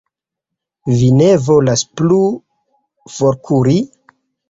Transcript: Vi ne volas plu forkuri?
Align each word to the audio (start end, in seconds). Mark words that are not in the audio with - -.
Vi 1.01 1.09
ne 1.19 1.27
volas 1.49 1.85
plu 2.01 2.19
forkuri? 3.21 3.81